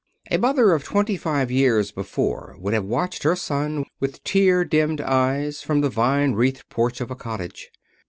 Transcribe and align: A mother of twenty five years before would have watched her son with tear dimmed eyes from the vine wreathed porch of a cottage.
A 0.31 0.37
mother 0.39 0.71
of 0.71 0.83
twenty 0.83 1.15
five 1.15 1.51
years 1.51 1.91
before 1.91 2.55
would 2.57 2.73
have 2.73 2.85
watched 2.85 3.21
her 3.21 3.35
son 3.35 3.85
with 3.99 4.23
tear 4.23 4.65
dimmed 4.65 4.99
eyes 4.99 5.61
from 5.61 5.81
the 5.81 5.89
vine 5.91 6.33
wreathed 6.33 6.67
porch 6.69 7.01
of 7.01 7.11
a 7.11 7.15
cottage. 7.15 7.69